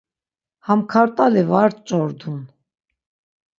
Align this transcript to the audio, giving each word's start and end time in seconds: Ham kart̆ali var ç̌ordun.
Ham 0.65 0.81
kart̆ali 0.91 1.43
var 1.51 1.71
ç̌ordun. 1.87 2.39